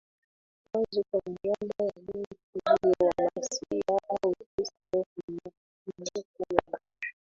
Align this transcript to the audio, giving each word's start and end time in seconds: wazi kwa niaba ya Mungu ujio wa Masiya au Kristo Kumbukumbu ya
wazi 0.73 1.03
kwa 1.11 1.21
niaba 1.25 1.83
ya 1.85 1.93
Mungu 2.05 2.35
ujio 2.55 3.07
wa 3.07 3.31
Masiya 3.35 3.97
au 4.09 4.33
Kristo 4.55 5.05
Kumbukumbu 5.13 6.55
ya 6.55 6.79